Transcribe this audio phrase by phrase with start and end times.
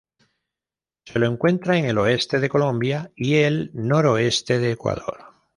[1.05, 5.27] Se lo encuentra en el oeste de Colombia y el noroeste de Ecuador.